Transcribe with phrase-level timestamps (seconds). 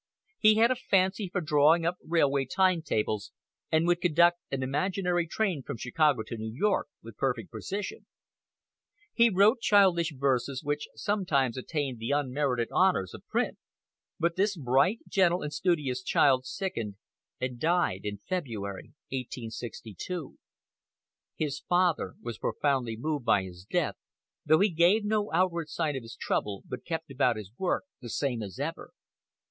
[0.39, 3.31] He had a fancy for drawing up railway time tables,
[3.71, 8.07] and would conduct an imaginary train from Chicago to New York with perfect precision.
[9.13, 13.59] He wrote childish verses, which sometimes attained the unmerited honors of print.
[14.19, 16.95] But this bright, gentle and studious child sickened
[17.39, 20.39] and died in February, 1862.
[21.35, 23.97] His father was profoundly moved by his death,
[24.47, 28.09] though he gave no outward sign of his trouble, but kept about his work, the
[28.09, 28.93] same as ever.